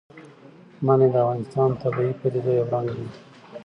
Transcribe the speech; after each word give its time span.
منی 0.85 1.07
د 1.13 1.15
افغانستان 1.23 1.67
د 1.71 1.75
طبیعي 1.83 2.13
پدیدو 2.19 2.51
یو 2.59 2.67
رنګ 2.73 2.87
دی. 2.97 3.07